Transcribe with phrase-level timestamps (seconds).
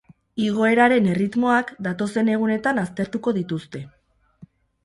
[0.43, 3.87] Igoeraren erritmoak datozen egunetan aztertuko dituzte.